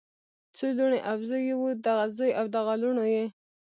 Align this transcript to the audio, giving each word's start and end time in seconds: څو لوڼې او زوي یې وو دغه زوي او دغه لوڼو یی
څو 0.57 0.65
لوڼې 0.77 0.99
او 1.09 1.15
زوي 1.29 1.41
یې 1.49 1.55
وو 1.59 1.69
دغه 1.85 2.05
زوي 2.17 2.31
او 2.39 2.45
دغه 2.55 2.73
لوڼو 2.81 3.05
یی 3.15 3.25